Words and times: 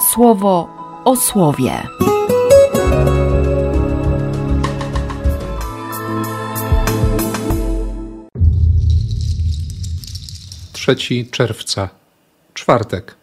słowo 0.00 0.68
o 1.04 1.16
słowie. 1.16 1.82
Trzeci 10.72 11.26
czerwca, 11.30 11.88
czwartek, 12.54 13.14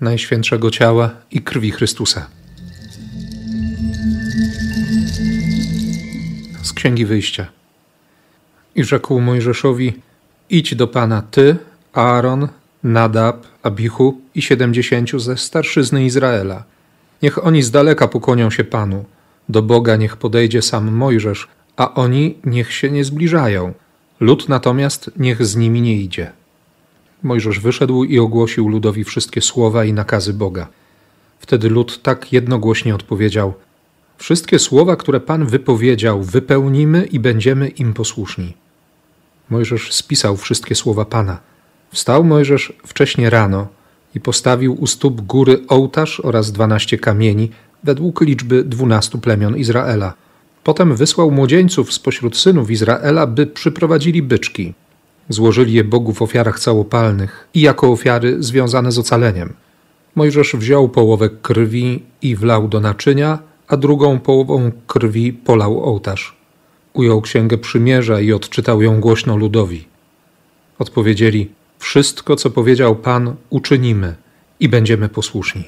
Najświętszego 0.00 0.70
Ciała 0.70 1.10
i 1.30 1.42
Krwi 1.42 1.70
Chrystusa. 1.70 2.26
Z 6.62 6.72
Księgi 6.72 7.06
Wyjścia. 7.06 7.46
I 8.74 8.84
rzekł 8.84 9.20
Mojżeszowi: 9.20 10.02
Idź 10.50 10.74
do 10.74 10.88
Pana 10.88 11.22
ty, 11.22 11.56
Aaron, 11.92 12.48
Nadab, 12.82 13.46
Abichu 13.68 14.20
i 14.34 14.42
siedemdziesięciu 14.42 15.18
ze 15.18 15.36
starszyzny 15.36 16.04
Izraela. 16.04 16.64
Niech 17.22 17.46
oni 17.46 17.62
z 17.62 17.70
daleka 17.70 18.08
pokłonią 18.08 18.50
się 18.50 18.64
Panu. 18.64 19.04
Do 19.48 19.62
Boga 19.62 19.96
niech 19.96 20.16
podejdzie 20.16 20.62
sam 20.62 20.92
Mojżesz, 20.92 21.48
a 21.76 21.94
oni 21.94 22.38
niech 22.44 22.72
się 22.72 22.90
nie 22.90 23.04
zbliżają. 23.04 23.72
Lud 24.20 24.48
natomiast 24.48 25.10
niech 25.16 25.46
z 25.46 25.56
nimi 25.56 25.80
nie 25.80 25.96
idzie. 25.96 26.32
Mojżesz 27.22 27.60
wyszedł 27.60 28.04
i 28.04 28.18
ogłosił 28.18 28.68
ludowi 28.68 29.04
wszystkie 29.04 29.40
słowa 29.40 29.84
i 29.84 29.92
nakazy 29.92 30.34
Boga. 30.34 30.68
Wtedy 31.38 31.68
lud 31.68 32.02
tak 32.02 32.32
jednogłośnie 32.32 32.94
odpowiedział: 32.94 33.54
Wszystkie 34.16 34.58
słowa, 34.58 34.96
które 34.96 35.20
Pan 35.20 35.46
wypowiedział, 35.46 36.22
wypełnimy 36.22 37.06
i 37.06 37.20
będziemy 37.20 37.68
im 37.68 37.94
posłuszni. 37.94 38.54
Mojżesz 39.50 39.92
spisał 39.92 40.36
wszystkie 40.36 40.74
słowa 40.74 41.04
Pana. 41.04 41.38
Wstał 41.90 42.24
Mojżesz 42.24 42.72
wcześnie 42.86 43.30
rano 43.30 43.66
i 44.14 44.20
postawił 44.20 44.74
u 44.80 44.86
stóp 44.86 45.20
góry 45.20 45.60
ołtarz 45.68 46.20
oraz 46.20 46.52
dwanaście 46.52 46.98
kamieni 46.98 47.50
według 47.84 48.20
liczby 48.20 48.64
dwunastu 48.64 49.18
plemion 49.18 49.56
Izraela. 49.56 50.14
Potem 50.64 50.96
wysłał 50.96 51.30
młodzieńców 51.30 51.92
spośród 51.92 52.36
synów 52.36 52.70
Izraela, 52.70 53.26
by 53.26 53.46
przyprowadzili 53.46 54.22
byczki. 54.22 54.74
Złożyli 55.28 55.72
je 55.72 55.84
Bogu 55.84 56.12
w 56.12 56.22
ofiarach 56.22 56.60
całopalnych 56.60 57.48
i 57.54 57.60
jako 57.60 57.92
ofiary 57.92 58.36
związane 58.42 58.92
z 58.92 58.98
ocaleniem. 58.98 59.52
Mojżesz 60.14 60.56
wziął 60.56 60.88
połowę 60.88 61.30
krwi 61.42 62.02
i 62.22 62.36
wlał 62.36 62.68
do 62.68 62.80
naczynia, 62.80 63.38
a 63.68 63.76
drugą 63.76 64.18
połową 64.18 64.70
krwi 64.86 65.32
polał 65.32 65.84
ołtarz. 65.84 66.36
Ujął 66.92 67.20
księgę 67.20 67.58
przymierza 67.58 68.20
i 68.20 68.32
odczytał 68.32 68.82
ją 68.82 69.00
głośno 69.00 69.36
ludowi. 69.36 69.84
Odpowiedzieli: 70.78 71.50
Wszystko, 71.78 72.36
co 72.36 72.50
powiedział 72.50 72.96
Pan, 72.96 73.36
uczynimy 73.50 74.14
i 74.60 74.68
będziemy 74.68 75.08
posłuszni. 75.08 75.64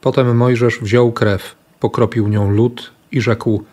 Potem 0.00 0.36
Mojżesz 0.36 0.78
wziął 0.78 1.12
krew, 1.12 1.54
pokropił 1.80 2.28
nią 2.28 2.50
lud 2.50 2.90
i 3.12 3.20
rzekł: 3.20 3.64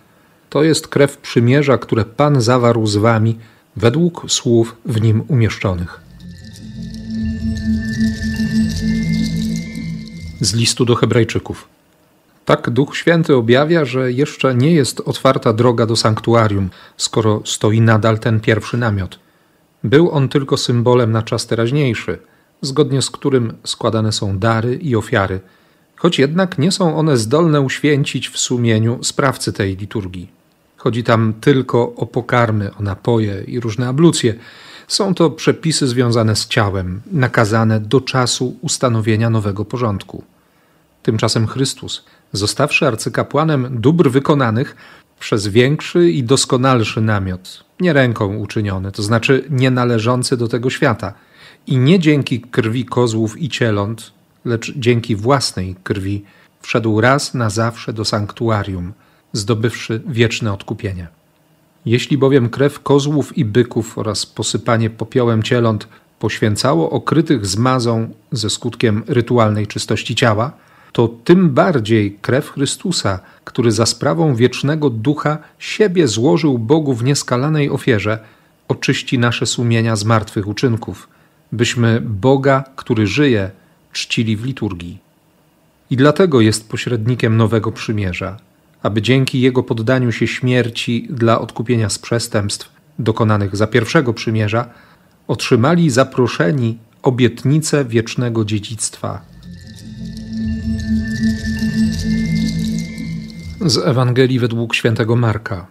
To 0.49 0.63
jest 0.63 0.87
krew 0.87 1.17
przymierza, 1.17 1.77
które 1.77 2.05
Pan 2.05 2.41
zawarł 2.41 2.87
z 2.87 2.95
wami 2.95 3.39
według 3.75 4.25
słów 4.27 4.75
w 4.85 5.01
nim 5.01 5.23
umieszczonych. 5.27 6.01
Z 10.41 10.53
listu 10.53 10.85
do 10.85 10.95
Hebrajczyków. 10.95 11.67
Tak 12.45 12.69
Duch 12.69 12.97
Święty 12.97 13.35
objawia, 13.35 13.85
że 13.85 14.11
jeszcze 14.11 14.55
nie 14.55 14.71
jest 14.71 14.99
otwarta 14.99 15.53
droga 15.53 15.85
do 15.85 15.95
sanktuarium, 15.95 16.69
skoro 16.97 17.41
stoi 17.45 17.81
nadal 17.81 18.19
ten 18.19 18.39
pierwszy 18.39 18.77
namiot. 18.77 19.22
Był 19.83 20.11
on 20.11 20.29
tylko 20.29 20.57
symbolem 20.57 21.11
na 21.11 21.21
czas 21.21 21.47
teraźniejszy, 21.47 22.19
zgodnie 22.61 23.01
z 23.01 23.09
którym 23.09 23.53
składane 23.63 24.11
są 24.11 24.39
dary 24.39 24.75
i 24.75 24.95
ofiary, 24.95 25.39
choć 25.95 26.19
jednak 26.19 26.57
nie 26.57 26.71
są 26.71 26.97
one 26.97 27.17
zdolne 27.17 27.61
uświęcić 27.61 28.29
w 28.29 28.39
sumieniu 28.39 29.03
sprawcy 29.03 29.53
tej 29.53 29.77
liturgii. 29.77 30.27
Chodzi 30.77 31.03
tam 31.03 31.33
tylko 31.41 31.95
o 31.95 32.05
pokarmy, 32.05 32.71
o 32.79 32.83
napoje 32.83 33.43
i 33.47 33.59
różne 33.59 33.87
ablucje. 33.87 34.35
Są 34.87 35.13
to 35.13 35.29
przepisy 35.29 35.87
związane 35.87 36.35
z 36.35 36.47
ciałem, 36.47 37.01
nakazane 37.11 37.79
do 37.79 38.01
czasu 38.01 38.57
ustanowienia 38.61 39.29
nowego 39.29 39.65
porządku. 39.65 40.23
Tymczasem 41.03 41.47
Chrystus, 41.47 42.03
zostawszy 42.33 42.87
arcykapłanem 42.87 43.67
dóbr 43.71 44.11
wykonanych, 44.11 44.75
przez 45.19 45.47
większy 45.47 46.11
i 46.11 46.23
doskonalszy 46.23 47.01
namiot, 47.01 47.63
nie 47.79 47.93
ręką 47.93 48.37
uczyniony, 48.37 48.91
to 48.91 49.03
znaczy 49.03 49.43
nie 49.49 49.71
należący 49.71 50.37
do 50.37 50.47
tego 50.47 50.69
świata, 50.69 51.13
i 51.67 51.77
nie 51.77 51.99
dzięki 51.99 52.41
krwi 52.41 52.85
kozłów 52.85 53.41
i 53.41 53.49
cieląt, 53.49 54.11
lecz 54.45 54.73
dzięki 54.75 55.15
własnej 55.15 55.75
krwi, 55.83 56.23
wszedł 56.61 57.01
raz 57.01 57.33
na 57.33 57.49
zawsze 57.49 57.93
do 57.93 58.05
sanktuarium, 58.05 58.93
zdobywszy 59.33 60.01
wieczne 60.07 60.53
odkupienie. 60.53 61.07
Jeśli 61.85 62.17
bowiem 62.17 62.49
krew 62.49 62.79
kozłów 62.79 63.37
i 63.37 63.45
byków 63.45 63.97
oraz 63.97 64.25
posypanie 64.25 64.89
popiołem 64.89 65.43
cieląt 65.43 65.87
poświęcało 66.19 66.89
okrytych 66.89 67.45
zmazą 67.45 68.09
ze 68.31 68.49
skutkiem 68.49 69.03
rytualnej 69.07 69.67
czystości 69.67 70.15
ciała, 70.15 70.51
to 70.93 71.07
tym 71.07 71.49
bardziej 71.49 72.17
krew 72.21 72.49
Chrystusa, 72.49 73.19
który 73.43 73.71
za 73.71 73.85
sprawą 73.85 74.35
wiecznego 74.35 74.89
ducha 74.89 75.37
siebie 75.59 76.07
złożył 76.07 76.59
Bogu 76.59 76.93
w 76.93 77.03
nieskalanej 77.03 77.69
ofierze, 77.69 78.19
oczyści 78.67 79.19
nasze 79.19 79.45
sumienia 79.45 79.95
z 79.95 80.05
martwych 80.05 80.47
uczynków, 80.47 81.07
byśmy 81.51 82.01
Boga, 82.01 82.63
który 82.75 83.07
żyje, 83.07 83.51
czcili 83.91 84.37
w 84.37 84.45
liturgii. 84.45 84.97
I 85.89 85.97
dlatego 85.97 86.41
jest 86.41 86.69
pośrednikiem 86.69 87.37
nowego 87.37 87.71
przymierza, 87.71 88.37
aby 88.83 89.01
dzięki 89.01 89.41
jego 89.41 89.63
poddaniu 89.63 90.11
się 90.11 90.27
śmierci 90.27 91.07
dla 91.09 91.41
odkupienia 91.41 91.89
z 91.89 91.99
przestępstw 91.99 92.71
dokonanych 92.99 93.55
za 93.55 93.67
pierwszego 93.67 94.13
przymierza, 94.13 94.69
otrzymali 95.27 95.89
zaproszeni 95.89 96.77
obietnicę 97.03 97.85
wiecznego 97.85 98.45
dziedzictwa 98.45 99.32
Z 103.65 103.77
Ewangelii 103.77 104.39
według 104.39 104.75
świętego 104.75 105.15
Marka. 105.15 105.67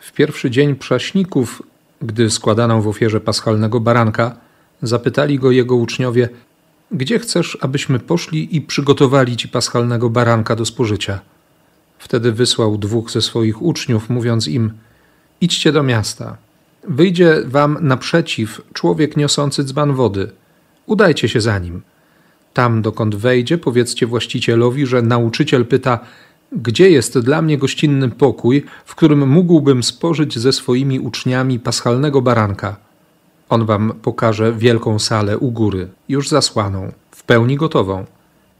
W 0.00 0.12
pierwszy 0.12 0.50
dzień 0.50 0.74
prześników, 0.74 1.62
gdy 2.02 2.30
składano 2.30 2.82
w 2.82 2.88
ofierze 2.88 3.20
paschalnego 3.20 3.80
baranka, 3.80 4.36
zapytali 4.82 5.38
go 5.38 5.50
jego 5.50 5.76
uczniowie: 5.76 6.28
Gdzie 6.90 7.18
chcesz, 7.18 7.58
abyśmy 7.60 7.98
poszli 7.98 8.56
i 8.56 8.60
przygotowali 8.60 9.36
ci 9.36 9.48
paschalnego 9.48 10.10
baranka 10.10 10.56
do 10.56 10.64
spożycia? 10.64 11.20
Wtedy 11.98 12.32
wysłał 12.32 12.78
dwóch 12.78 13.10
ze 13.10 13.22
swoich 13.22 13.62
uczniów, 13.62 14.10
mówiąc 14.10 14.48
im: 14.48 14.72
Idźcie 15.40 15.72
do 15.72 15.82
miasta. 15.82 16.36
Wyjdzie 16.88 17.42
wam 17.46 17.78
naprzeciw 17.80 18.60
człowiek 18.72 19.16
niosący 19.16 19.64
dzban 19.64 19.92
wody. 19.92 20.30
Udajcie 20.86 21.28
się 21.28 21.40
za 21.40 21.58
nim. 21.58 21.82
Tam, 22.54 22.82
dokąd 22.82 23.14
wejdzie, 23.16 23.58
powiedzcie 23.58 24.06
właścicielowi, 24.06 24.86
że 24.86 25.02
nauczyciel 25.02 25.66
pyta: 25.66 25.98
gdzie 26.56 26.90
jest 26.90 27.18
dla 27.18 27.42
mnie 27.42 27.58
gościnny 27.58 28.08
pokój, 28.08 28.64
w 28.84 28.94
którym 28.94 29.28
mógłbym 29.28 29.82
spożyć 29.82 30.38
ze 30.38 30.52
swoimi 30.52 31.00
uczniami 31.00 31.58
paschalnego 31.58 32.22
baranka? 32.22 32.76
On 33.48 33.66
wam 33.66 33.92
pokaże 34.02 34.52
wielką 34.52 34.98
salę 34.98 35.38
u 35.38 35.50
góry, 35.50 35.88
już 36.08 36.28
zasłaną, 36.28 36.92
w 37.10 37.22
pełni 37.22 37.56
gotową. 37.56 38.04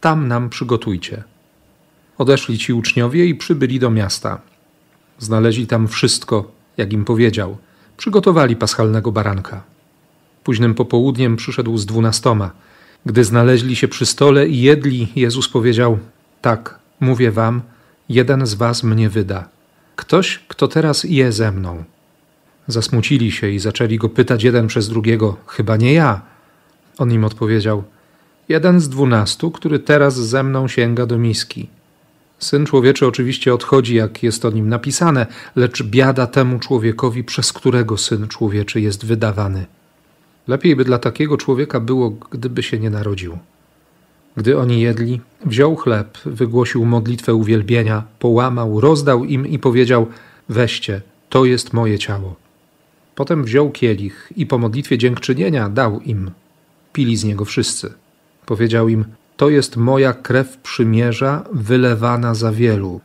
Tam 0.00 0.28
nam 0.28 0.50
przygotujcie. 0.50 1.24
Odeszli 2.18 2.58
ci 2.58 2.72
uczniowie 2.72 3.26
i 3.26 3.34
przybyli 3.34 3.78
do 3.78 3.90
miasta. 3.90 4.40
Znaleźli 5.18 5.66
tam 5.66 5.88
wszystko, 5.88 6.52
jak 6.76 6.92
im 6.92 7.04
powiedział. 7.04 7.56
Przygotowali 7.96 8.56
paschalnego 8.56 9.12
baranka. 9.12 9.62
Późnym 10.44 10.74
popołudniem 10.74 11.36
przyszedł 11.36 11.78
z 11.78 11.86
dwunastoma. 11.86 12.50
Gdy 13.06 13.24
znaleźli 13.24 13.76
się 13.76 13.88
przy 13.88 14.06
stole 14.06 14.48
i 14.48 14.60
jedli, 14.60 15.08
Jezus 15.16 15.48
powiedział: 15.48 15.98
Tak, 16.42 16.78
mówię 17.00 17.30
wam, 17.30 17.62
jeden 18.08 18.46
z 18.46 18.54
was 18.54 18.82
mnie 18.82 19.08
wyda. 19.08 19.48
Ktoś, 19.96 20.44
kto 20.48 20.68
teraz 20.68 21.04
je 21.04 21.32
ze 21.32 21.52
mną. 21.52 21.84
Zasmucili 22.66 23.32
się 23.32 23.48
i 23.48 23.58
zaczęli 23.58 23.98
go 23.98 24.08
pytać 24.08 24.42
jeden 24.42 24.66
przez 24.66 24.88
drugiego: 24.88 25.36
Chyba 25.46 25.76
nie 25.76 25.92
ja. 25.92 26.20
On 26.98 27.12
im 27.12 27.24
odpowiedział: 27.24 27.84
Jeden 28.48 28.80
z 28.80 28.88
dwunastu, 28.88 29.50
który 29.50 29.78
teraz 29.78 30.14
ze 30.14 30.42
mną 30.42 30.68
sięga 30.68 31.06
do 31.06 31.18
miski. 31.18 31.68
Syn 32.38 32.66
człowieczy 32.66 33.06
oczywiście 33.06 33.54
odchodzi, 33.54 33.94
jak 33.94 34.22
jest 34.22 34.44
o 34.44 34.50
nim 34.50 34.68
napisane, 34.68 35.26
lecz 35.56 35.82
biada 35.82 36.26
temu 36.26 36.58
człowiekowi, 36.58 37.24
przez 37.24 37.52
którego 37.52 37.96
syn 37.98 38.28
człowieczy 38.28 38.80
jest 38.80 39.06
wydawany. 39.06 39.66
Lepiej 40.48 40.76
by 40.76 40.84
dla 40.84 40.98
takiego 40.98 41.36
człowieka 41.36 41.80
było, 41.80 42.10
gdyby 42.10 42.62
się 42.62 42.78
nie 42.78 42.90
narodził. 42.90 43.38
Gdy 44.36 44.58
oni 44.58 44.80
jedli, 44.80 45.20
wziął 45.44 45.76
chleb, 45.76 46.18
wygłosił 46.24 46.84
modlitwę 46.84 47.34
uwielbienia, 47.34 48.02
połamał, 48.18 48.80
rozdał 48.80 49.24
im 49.24 49.46
i 49.46 49.58
powiedział: 49.58 50.06
Weźcie, 50.48 51.00
to 51.28 51.44
jest 51.44 51.72
moje 51.72 51.98
ciało. 51.98 52.36
Potem 53.14 53.44
wziął 53.44 53.70
kielich 53.70 54.32
i 54.36 54.46
po 54.46 54.58
modlitwie 54.58 54.98
dziękczynienia 54.98 55.68
dał 55.68 56.00
im. 56.00 56.30
Pili 56.92 57.16
z 57.16 57.24
niego 57.24 57.44
wszyscy. 57.44 57.92
Powiedział 58.46 58.88
im: 58.88 59.04
To 59.36 59.48
jest 59.48 59.76
moja 59.76 60.12
krew 60.12 60.56
przymierza, 60.56 61.44
wylewana 61.52 62.34
za 62.34 62.52
wielu. 62.52 63.00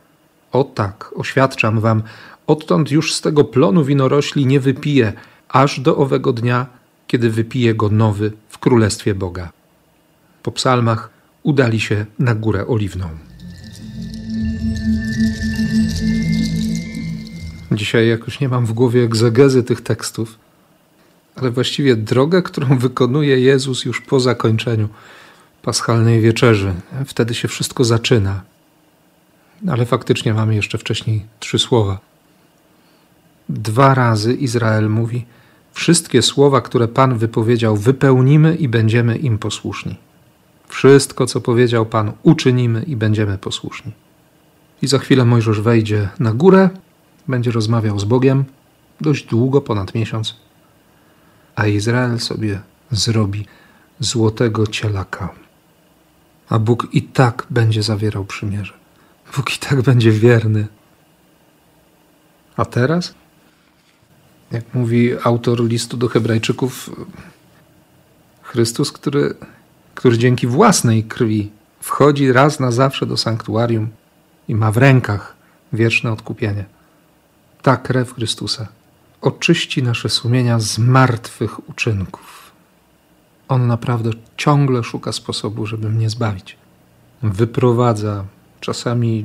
O 0.52 0.64
tak, 0.64 1.10
oświadczam 1.16 1.80
wam, 1.80 2.02
odtąd 2.46 2.90
już 2.90 3.14
z 3.14 3.20
tego 3.20 3.44
plonu 3.44 3.84
winorośli 3.84 4.46
nie 4.46 4.60
wypiję, 4.60 5.12
aż 5.48 5.80
do 5.80 5.96
owego 5.96 6.32
dnia, 6.32 6.66
kiedy 7.06 7.30
wypije 7.30 7.74
go 7.74 7.88
nowy 7.88 8.32
w 8.48 8.58
Królestwie 8.58 9.14
Boga. 9.14 9.52
Po 10.42 10.52
psalmach 10.52 11.19
udali 11.42 11.80
się 11.80 12.06
na 12.18 12.34
Górę 12.34 12.66
Oliwną. 12.66 13.08
Dzisiaj 17.72 18.08
jakoś 18.08 18.40
nie 18.40 18.48
mam 18.48 18.66
w 18.66 18.72
głowie 18.72 19.04
egzegezy 19.04 19.62
tych 19.62 19.80
tekstów, 19.80 20.38
ale 21.36 21.50
właściwie 21.50 21.96
drogę, 21.96 22.42
którą 22.42 22.78
wykonuje 22.86 23.40
Jezus 23.40 23.84
już 23.84 24.00
po 24.00 24.20
zakończeniu 24.20 24.88
paschalnej 25.62 26.20
wieczerzy. 26.20 26.74
Wtedy 27.06 27.34
się 27.34 27.48
wszystko 27.48 27.84
zaczyna. 27.84 28.42
Ale 29.68 29.86
faktycznie 29.86 30.34
mamy 30.34 30.54
jeszcze 30.54 30.78
wcześniej 30.78 31.26
trzy 31.40 31.58
słowa. 31.58 31.98
Dwa 33.48 33.94
razy 33.94 34.34
Izrael 34.34 34.90
mówi: 34.90 35.26
Wszystkie 35.72 36.22
słowa, 36.22 36.60
które 36.60 36.88
Pan 36.88 37.18
wypowiedział, 37.18 37.76
wypełnimy 37.76 38.56
i 38.56 38.68
będziemy 38.68 39.18
im 39.18 39.38
posłuszni. 39.38 39.96
Wszystko, 40.70 41.26
co 41.26 41.40
powiedział 41.40 41.86
Pan, 41.86 42.12
uczynimy 42.22 42.82
i 42.82 42.96
będziemy 42.96 43.38
posłuszni. 43.38 43.92
I 44.82 44.86
za 44.86 44.98
chwilę 44.98 45.24
Mojżesz 45.24 45.60
wejdzie 45.60 46.08
na 46.18 46.32
górę, 46.32 46.70
będzie 47.28 47.50
rozmawiał 47.50 47.98
z 47.98 48.04
Bogiem 48.04 48.44
dość 49.00 49.26
długo, 49.26 49.60
ponad 49.60 49.94
miesiąc, 49.94 50.36
a 51.54 51.66
Izrael 51.66 52.18
sobie 52.18 52.60
zrobi 52.90 53.46
złotego 54.00 54.66
cielaka. 54.66 55.34
A 56.48 56.58
Bóg 56.58 56.88
i 56.92 57.02
tak 57.02 57.46
będzie 57.50 57.82
zawierał 57.82 58.24
przymierze. 58.24 58.74
Bóg 59.36 59.56
i 59.56 59.58
tak 59.58 59.82
będzie 59.82 60.12
wierny. 60.12 60.66
A 62.56 62.64
teraz, 62.64 63.14
jak 64.50 64.74
mówi 64.74 65.10
autor 65.24 65.64
listu 65.64 65.96
do 65.96 66.08
Hebrajczyków, 66.08 66.90
Chrystus, 68.42 68.92
który, 68.92 69.34
który 69.94 70.18
dzięki 70.18 70.46
własnej 70.46 71.04
krwi 71.04 71.50
wchodzi 71.80 72.32
raz 72.32 72.60
na 72.60 72.70
zawsze 72.70 73.06
do 73.06 73.16
sanktuarium 73.16 73.88
i 74.48 74.54
ma 74.54 74.72
w 74.72 74.76
rękach 74.76 75.36
wieczne 75.72 76.12
odkupienie. 76.12 76.64
Ta 77.62 77.76
krew 77.76 78.14
Chrystusa 78.14 78.68
oczyści 79.20 79.82
nasze 79.82 80.08
sumienia 80.08 80.58
z 80.58 80.78
martwych 80.78 81.68
uczynków. 81.68 82.52
On 83.48 83.66
naprawdę 83.66 84.10
ciągle 84.36 84.84
szuka 84.84 85.12
sposobu, 85.12 85.66
żeby 85.66 85.90
mnie 85.90 86.10
zbawić. 86.10 86.56
Wyprowadza 87.22 88.24
czasami 88.60 89.24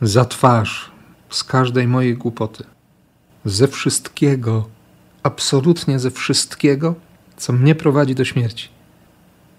za 0.00 0.24
twarz 0.24 0.90
z 1.30 1.44
każdej 1.44 1.88
mojej 1.88 2.16
głupoty, 2.16 2.64
ze 3.44 3.68
wszystkiego, 3.68 4.68
absolutnie 5.22 5.98
ze 5.98 6.10
wszystkiego, 6.10 6.94
co 7.36 7.52
mnie 7.52 7.74
prowadzi 7.74 8.14
do 8.14 8.24
śmierci, 8.24 8.68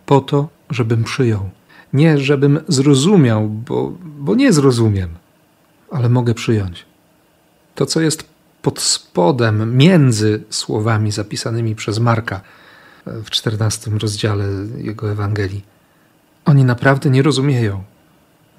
po 0.07 0.21
to, 0.21 0.50
żebym 0.69 1.04
przyjął. 1.04 1.50
Nie, 1.94 2.18
żebym 2.18 2.59
zrozumiał, 2.68 3.50
bo, 3.50 3.94
bo 4.01 4.36
nie 4.36 4.54
zrozumiem, 4.54 5.09
ale 5.92 6.09
mogę 6.09 6.33
przyjąć. 6.33 6.86
To, 7.75 7.86
co 7.86 8.01
jest 8.01 8.30
pod 8.62 8.80
spodem, 8.80 9.77
między 9.77 10.44
słowami 10.50 11.12
zapisanymi 11.12 11.75
przez 11.75 12.00
Marka 12.00 12.42
w 13.06 13.30
czternastym 13.30 13.98
rozdziale 13.98 14.45
jego 14.77 15.12
Ewangelii. 15.12 15.63
Oni 16.45 16.63
naprawdę 16.63 17.09
nie 17.09 17.21
rozumieją. 17.21 17.83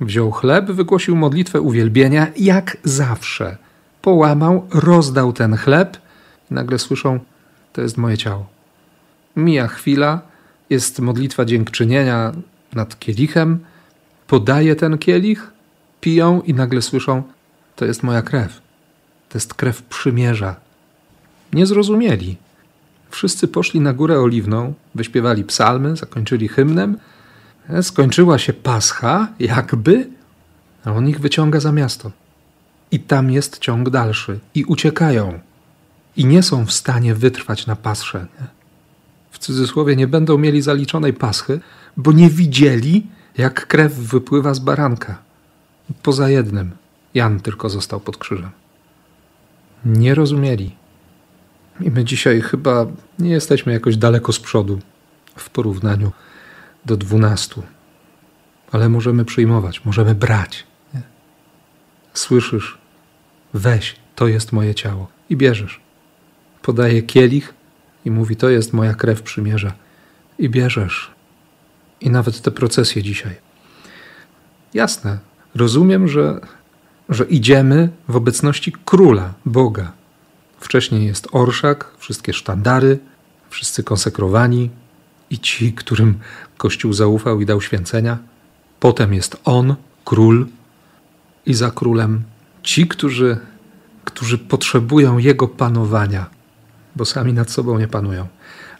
Wziął 0.01 0.31
chleb, 0.31 0.71
wygłosił 0.71 1.17
modlitwę 1.17 1.61
uwielbienia, 1.61 2.27
jak 2.37 2.77
zawsze. 2.85 3.57
Połamał, 4.03 4.67
rozdał 4.71 5.33
ten 5.33 5.57
chleb 5.57 5.97
nagle 6.51 6.79
słyszą: 6.79 7.21
To 7.73 7.83
jest 7.83 7.97
moje 7.97 8.19
ciało. 8.19 8.47
Mija 9.37 9.69
chwila, 9.69 10.21
jest 10.71 11.01
modlitwa 11.01 11.45
dziękczynienia 11.45 12.33
nad 12.73 12.99
kielichem, 12.99 13.59
podaje 14.27 14.77
ten 14.77 14.99
kielich, 14.99 15.51
piją 16.01 16.43
i 16.43 16.55
nagle 16.55 16.83
słyszą: 16.83 17.23
To 17.77 17.85
jest 17.85 18.03
moja 18.03 18.23
krew. 18.23 18.61
To 19.29 19.39
jest 19.39 19.55
krew 19.55 19.83
przymierza. 19.83 20.57
Nie 21.53 21.67
zrozumieli. 21.67 22.37
Wszyscy 23.11 23.49
poszli 23.49 23.81
na 23.81 23.93
górę 23.93 24.21
oliwną, 24.21 24.75
wyśpiewali 24.95 25.45
psalmy, 25.45 25.97
zakończyli 25.97 26.49
hymnem. 26.49 26.99
E, 27.69 27.83
skończyła 27.83 28.39
się 28.39 28.53
pascha, 28.53 29.29
jakby, 29.41 30.09
a 30.85 30.93
on 30.93 31.09
ich 31.09 31.21
wyciąga 31.21 31.61
za 31.61 31.73
miasto. 31.73 32.11
I 32.91 33.01
tam 33.01 33.31
jest 33.31 33.59
ciąg 33.59 33.91
dalszy. 33.91 34.39
I 34.55 34.65
uciekają. 34.65 35.41
I 36.17 36.25
nie 36.25 36.43
są 36.43 36.67
w 36.67 36.73
stanie 36.73 37.15
wytrwać 37.15 37.67
na 37.67 37.77
pasrze. 37.77 38.27
Nie? 38.41 38.58
W 39.39 39.41
cudzysłowie 39.41 39.97
nie 39.97 40.07
będą 40.07 40.39
mieli 40.39 40.63
zaliczonej 40.63 41.13
paschy, 41.13 41.61
bo 41.97 42.13
nie 42.13 42.31
widzieli, 42.31 43.07
jak 43.39 43.67
krew 43.67 43.95
wypływa 43.95 44.55
z 44.55 44.59
baranka. 44.59 45.19
Poza 46.03 46.29
jednym. 46.29 46.71
Jan 47.15 47.41
tylko 47.41 47.69
został 47.69 48.01
pod 48.01 48.17
krzyżem 48.17 48.51
nie 49.85 50.15
rozumieli. 50.15 50.77
I 51.81 51.91
my 51.91 52.05
dzisiaj 52.05 52.41
chyba 52.41 52.87
nie 53.19 53.31
jesteśmy 53.31 53.73
jakoś 53.73 53.97
daleko 53.97 54.33
z 54.33 54.41
przodu 54.41 54.79
w 55.37 55.51
porównaniu 55.51 56.13
do 56.87 56.97
dwunastu. 56.97 57.63
Ale 58.73 58.89
możemy 58.89 59.25
przyjmować, 59.25 59.85
możemy 59.85 60.15
brać. 60.15 60.67
Nie? 60.95 61.03
Słyszysz, 62.15 62.79
weź, 63.55 63.97
to 64.15 64.29
jest 64.29 64.53
moje 64.53 64.75
ciało. 64.75 65.09
I 65.31 65.37
bierzesz. 65.37 65.81
Podaje 66.63 67.03
kielich 67.03 67.55
i 68.09 68.11
mówi, 68.11 68.37
to 68.37 68.49
jest 68.49 68.73
moja 68.73 68.95
krew 68.95 69.23
przymierza. 69.23 69.73
I 70.39 70.49
bierzesz. 70.49 71.11
I 72.01 72.11
nawet 72.11 72.41
te 72.41 72.51
procesje 72.51 73.03
dzisiaj. 73.03 73.35
Jasne, 74.75 75.19
rozumiem, 75.55 76.09
że 76.09 76.41
że 77.09 77.25
idziemy 77.25 77.89
w 78.09 78.17
obecności 78.17 78.73
króla, 78.85 79.35
Boga. 79.47 79.93
Wcześniej 80.61 81.07
jest 81.07 81.29
orszak, 81.33 81.93
wszystkie 81.99 82.33
sztandary, 82.33 82.99
wszyscy 83.51 83.83
konsekrowani 83.85 84.71
i 85.31 85.39
ci, 85.39 85.73
którym 85.73 86.19
Kościół 86.57 86.93
zaufał 86.93 87.41
i 87.41 87.47
dał 87.47 87.61
święcenia. 87.61 88.19
Potem 88.81 89.15
jest 89.15 89.37
on, 89.45 89.75
król, 90.05 90.47
i 91.47 91.55
za 91.55 91.71
królem 91.71 92.23
ci, 92.63 92.89
którzy, 92.89 93.39
którzy 94.05 94.39
potrzebują 94.39 95.19
jego 95.19 95.49
panowania, 95.49 96.27
bo 96.99 97.05
sami 97.05 97.33
nad 97.33 97.51
sobą 97.51 97.79
nie 97.79 97.89
panują. 97.89 98.27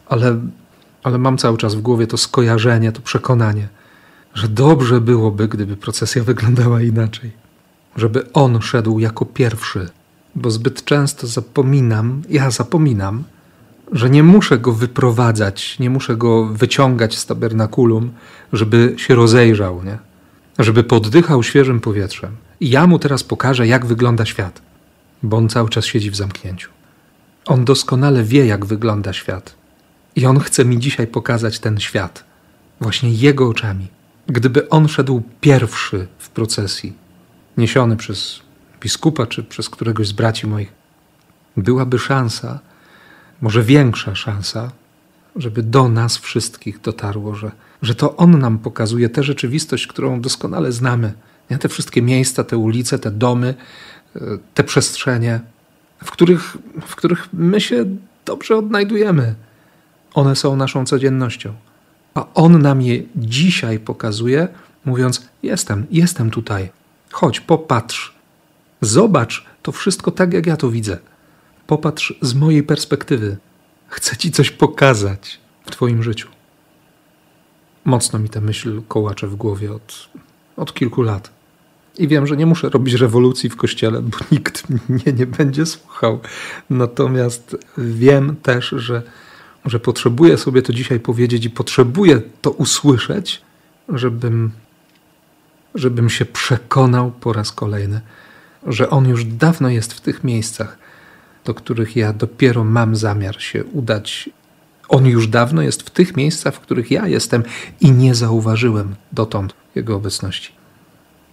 Ale, 0.07 0.39
ale 1.03 1.17
mam 1.17 1.37
cały 1.37 1.57
czas 1.57 1.75
w 1.75 1.81
głowie 1.81 2.07
to 2.07 2.17
skojarzenie, 2.17 2.91
to 2.91 3.01
przekonanie, 3.01 3.67
że 4.33 4.47
dobrze 4.47 5.01
byłoby, 5.01 5.47
gdyby 5.47 5.77
procesja 5.77 6.23
wyglądała 6.23 6.81
inaczej 6.81 7.31
żeby 7.95 8.33
on 8.33 8.61
szedł 8.61 8.99
jako 8.99 9.25
pierwszy, 9.25 9.89
bo 10.35 10.51
zbyt 10.51 10.85
często 10.85 11.27
zapominam, 11.27 12.21
ja 12.29 12.51
zapominam, 12.51 13.23
że 13.91 14.09
nie 14.09 14.23
muszę 14.23 14.57
go 14.57 14.73
wyprowadzać, 14.73 15.79
nie 15.79 15.89
muszę 15.89 16.15
go 16.15 16.45
wyciągać 16.45 17.17
z 17.17 17.25
tabernakulum, 17.25 18.11
żeby 18.53 18.93
się 18.97 19.15
rozejrzał, 19.15 19.83
nie? 19.83 19.97
żeby 20.59 20.83
poddychał 20.83 21.43
świeżym 21.43 21.79
powietrzem. 21.79 22.35
I 22.59 22.69
ja 22.69 22.87
mu 22.87 22.99
teraz 22.99 23.23
pokażę, 23.23 23.67
jak 23.67 23.85
wygląda 23.85 24.25
świat, 24.25 24.61
bo 25.23 25.37
on 25.37 25.49
cały 25.49 25.69
czas 25.69 25.85
siedzi 25.85 26.11
w 26.11 26.15
zamknięciu. 26.15 26.69
On 27.49 27.65
doskonale 27.65 28.23
wie, 28.23 28.45
jak 28.45 28.65
wygląda 28.65 29.13
świat. 29.13 29.55
I 30.15 30.25
on 30.25 30.39
chce 30.39 30.65
mi 30.65 30.79
dzisiaj 30.79 31.07
pokazać 31.07 31.59
ten 31.59 31.79
świat, 31.79 32.23
właśnie 32.81 33.11
jego 33.11 33.49
oczami. 33.49 33.87
Gdyby 34.27 34.69
on 34.69 34.87
szedł 34.87 35.23
pierwszy 35.41 36.07
w 36.19 36.29
procesji, 36.29 36.93
niesiony 37.57 37.97
przez 37.97 38.39
biskupa 38.81 39.25
czy 39.25 39.43
przez 39.43 39.69
któregoś 39.69 40.07
z 40.07 40.11
braci 40.11 40.47
moich, 40.47 40.73
byłaby 41.57 41.99
szansa, 41.99 42.59
może 43.41 43.63
większa 43.63 44.15
szansa, 44.15 44.71
żeby 45.35 45.63
do 45.63 45.89
nas 45.89 46.17
wszystkich 46.17 46.81
dotarło, 46.81 47.35
że, 47.35 47.51
że 47.81 47.95
to 47.95 48.15
On 48.15 48.39
nam 48.39 48.59
pokazuje 48.59 49.09
tę 49.09 49.23
rzeczywistość, 49.23 49.87
którą 49.87 50.21
doskonale 50.21 50.71
znamy. 50.71 51.13
Nie? 51.49 51.57
Te 51.57 51.69
wszystkie 51.69 52.01
miejsca, 52.01 52.43
te 52.43 52.57
ulice, 52.57 52.99
te 52.99 53.11
domy, 53.11 53.55
e, 54.15 54.19
te 54.53 54.63
przestrzenie, 54.63 55.39
w 56.03 56.11
których, 56.11 56.57
w 56.81 56.95
których 56.95 57.27
my 57.33 57.61
się 57.61 57.85
dobrze 58.25 58.57
odnajdujemy. 58.57 59.35
One 60.13 60.35
są 60.35 60.55
naszą 60.55 60.85
codziennością. 60.85 61.53
A 62.13 62.25
On 62.33 62.61
nam 62.61 62.81
je 62.81 63.03
dzisiaj 63.15 63.79
pokazuje, 63.79 64.47
mówiąc: 64.85 65.29
Jestem, 65.43 65.87
jestem 65.91 66.31
tutaj. 66.31 66.69
Chodź, 67.11 67.39
popatrz. 67.39 68.13
Zobacz 68.81 69.45
to 69.61 69.71
wszystko 69.71 70.11
tak, 70.11 70.33
jak 70.33 70.45
ja 70.45 70.57
to 70.57 70.69
widzę. 70.69 70.97
Popatrz 71.67 72.13
z 72.21 72.33
mojej 72.33 72.63
perspektywy. 72.63 73.37
Chcę 73.87 74.17
ci 74.17 74.31
coś 74.31 74.51
pokazać 74.51 75.39
w 75.65 75.71
Twoim 75.71 76.03
życiu. 76.03 76.27
Mocno 77.85 78.19
mi 78.19 78.29
ta 78.29 78.41
myśl 78.41 78.81
kołacze 78.87 79.27
w 79.27 79.35
głowie 79.35 79.73
od, 79.73 80.09
od 80.57 80.73
kilku 80.73 81.01
lat. 81.01 81.38
I 81.99 82.07
wiem, 82.07 82.27
że 82.27 82.37
nie 82.37 82.45
muszę 82.45 82.69
robić 82.69 82.93
rewolucji 82.93 83.49
w 83.49 83.55
kościele, 83.55 84.01
bo 84.01 84.17
nikt 84.31 84.69
mnie 84.89 85.13
nie 85.17 85.25
będzie 85.25 85.65
słuchał. 85.65 86.19
Natomiast 86.69 87.57
wiem 87.77 88.35
też, 88.35 88.69
że, 88.77 89.01
że 89.65 89.79
potrzebuję 89.79 90.37
sobie 90.37 90.61
to 90.61 90.73
dzisiaj 90.73 90.99
powiedzieć 90.99 91.45
i 91.45 91.49
potrzebuję 91.49 92.21
to 92.41 92.51
usłyszeć, 92.51 93.41
żebym, 93.89 94.51
żebym 95.75 96.09
się 96.09 96.25
przekonał 96.25 97.11
po 97.11 97.33
raz 97.33 97.51
kolejny, 97.51 98.01
że 98.67 98.89
On 98.89 99.09
już 99.09 99.25
dawno 99.25 99.69
jest 99.69 99.93
w 99.93 100.01
tych 100.01 100.23
miejscach, 100.23 100.77
do 101.45 101.53
których 101.53 101.95
ja 101.95 102.13
dopiero 102.13 102.63
mam 102.63 102.95
zamiar 102.95 103.41
się 103.41 103.63
udać. 103.63 104.29
On 104.89 105.05
już 105.05 105.27
dawno 105.27 105.61
jest 105.61 105.83
w 105.83 105.89
tych 105.89 106.17
miejscach, 106.17 106.55
w 106.55 106.59
których 106.59 106.91
ja 106.91 107.07
jestem 107.07 107.43
i 107.81 107.91
nie 107.91 108.15
zauważyłem 108.15 108.95
dotąd 109.11 109.53
Jego 109.75 109.95
obecności. 109.95 110.58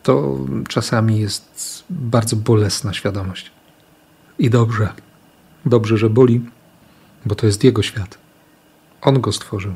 To 0.07 0.39
czasami 0.69 1.21
jest 1.21 1.85
bardzo 1.91 2.37
bolesna 2.37 2.93
świadomość. 2.93 3.51
I 4.39 4.51
dobrze, 4.51 4.93
dobrze, 5.65 5.99
że 5.99 6.11
boli, 6.11 6.41
bo 7.25 7.35
to 7.35 7.47
jest 7.47 7.65
Jego 7.65 7.83
świat. 7.83 8.19
On 9.03 9.21
go 9.21 9.33
stworzył. 9.33 9.75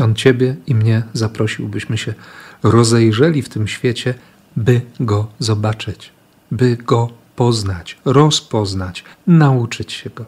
On 0.00 0.14
Ciebie 0.14 0.56
i 0.66 0.74
mnie 0.74 1.02
zaprosił, 1.12 1.68
byśmy 1.68 1.98
się 1.98 2.14
rozejrzeli 2.62 3.42
w 3.42 3.48
tym 3.48 3.68
świecie, 3.68 4.14
by 4.56 4.80
go 5.00 5.26
zobaczyć, 5.38 6.12
by 6.50 6.76
go 6.76 7.10
poznać, 7.36 7.98
rozpoznać, 8.04 9.04
nauczyć 9.26 9.92
się 9.92 10.10
go. 10.10 10.24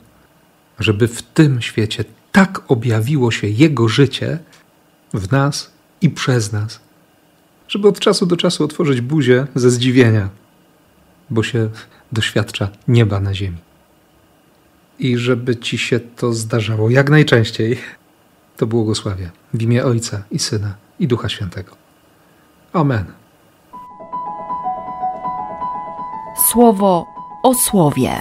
Żeby 0.79 1.09
w 1.09 1.23
tym 1.23 1.62
świecie 1.62 2.05
tak 2.33 2.62
objawiło 2.69 3.31
się 3.31 3.49
Jego 3.49 3.88
życie 3.88 4.38
w 5.14 5.33
nas 5.33 5.71
i 6.00 6.11
przez 6.11 6.52
nas, 6.52 6.81
żeby 7.70 7.88
od 7.88 8.00
czasu 8.00 8.26
do 8.26 8.36
czasu 8.36 8.64
otworzyć 8.64 9.00
buzię 9.00 9.46
ze 9.54 9.70
zdziwienia, 9.70 10.28
bo 11.30 11.42
się 11.42 11.70
doświadcza 12.12 12.68
nieba 12.88 13.20
na 13.20 13.34
ziemi. 13.34 13.58
I 14.98 15.18
żeby 15.18 15.56
ci 15.56 15.78
się 15.78 16.00
to 16.00 16.32
zdarzało 16.32 16.90
jak 16.90 17.10
najczęściej, 17.10 17.78
to 18.56 18.66
błogosławię 18.66 19.30
w 19.54 19.62
imię 19.62 19.84
Ojca 19.84 20.22
i 20.30 20.38
Syna 20.38 20.74
i 20.98 21.08
Ducha 21.08 21.28
Świętego. 21.28 21.76
Amen. 22.72 23.04
Słowo 26.50 27.06
o 27.42 27.54
słowie. 27.54 28.20